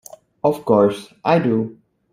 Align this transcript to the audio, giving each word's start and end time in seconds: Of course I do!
Of 0.43 0.65
course 0.65 1.13
I 1.23 1.37
do! 1.37 1.77